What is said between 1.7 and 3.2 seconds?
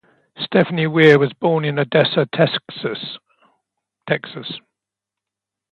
Odessa, Texas.